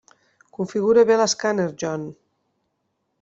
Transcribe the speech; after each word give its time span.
Configura 0.59 1.03
bé 1.11 1.17
l'escàner, 1.19 1.67
John. 1.83 2.07